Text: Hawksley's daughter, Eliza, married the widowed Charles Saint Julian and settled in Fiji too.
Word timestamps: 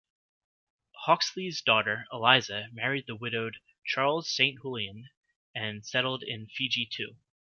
Hawksley's 1.05 1.61
daughter, 1.61 2.07
Eliza, 2.11 2.69
married 2.71 3.05
the 3.05 3.15
widowed 3.15 3.57
Charles 3.85 4.33
Saint 4.35 4.59
Julian 4.63 5.11
and 5.53 5.85
settled 5.85 6.23
in 6.23 6.47
Fiji 6.47 6.87
too. 6.91 7.17